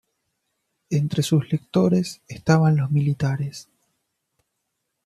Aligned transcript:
Entre 0.89 1.21
sus 1.21 1.51
lectores 1.51 2.23
estaban 2.27 2.75
los 2.77 2.89
militares. 2.89 3.69